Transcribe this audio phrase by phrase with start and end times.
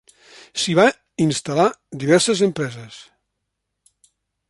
[0.61, 0.85] S'hi va
[1.27, 1.67] instal·lar
[2.05, 2.99] diverses empreses.